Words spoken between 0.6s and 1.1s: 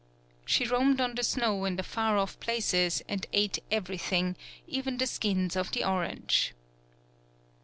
roamed